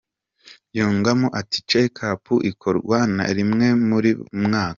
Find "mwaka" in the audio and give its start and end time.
4.43-4.69